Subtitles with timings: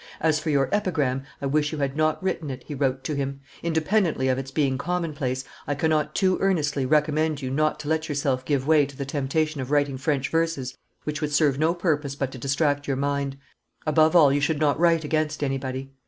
[0.19, 3.41] "As for your epigram, I wish you had not written it," he wrote to him;
[3.61, 8.43] "independently of its being commonplace, I cannot too earnestly recommend you not to let yourself
[8.43, 12.31] give way to the temptation of writing French verses which would serve no purpose but
[12.31, 13.37] to distract your mind;
[13.85, 15.91] above all, you should not write against anybody."